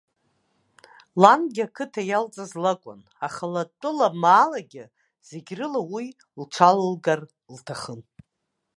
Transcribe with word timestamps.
Лангьы 1.21 1.63
ақыҭа 1.67 2.01
иалҵыз 2.05 2.51
лакәын, 2.63 2.99
аха 3.25 3.45
тәыла-маалагьы, 3.79 4.83
зегьрыла 5.29 5.81
уи 5.93 6.05
лҽалылгар 6.41 7.21
лҭахын. 7.55 8.01